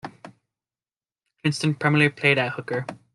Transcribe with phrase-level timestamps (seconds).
[1.43, 2.87] Kingston primarily played at hooker.